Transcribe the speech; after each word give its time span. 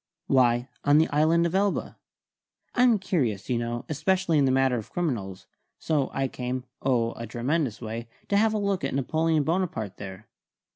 "Why, 0.25 0.67
on 0.83 0.97
the 0.97 1.07
island 1.09 1.45
of 1.45 1.53
Elba. 1.53 1.95
I'm 2.73 2.97
curious, 2.97 3.51
you 3.51 3.59
know, 3.59 3.85
especially 3.87 4.39
in 4.39 4.45
the 4.45 4.51
matter 4.51 4.77
of 4.79 4.89
criminals, 4.89 5.45
so 5.77 6.09
I 6.11 6.27
came 6.27 6.63
oh, 6.81 7.13
a 7.17 7.27
tremendous 7.27 7.79
way 7.81 8.07
to 8.29 8.35
have 8.37 8.55
a 8.55 8.57
look 8.57 8.83
at 8.83 8.95
Napoleon 8.95 9.43
Bonaparte, 9.43 9.97
there. 9.97 10.27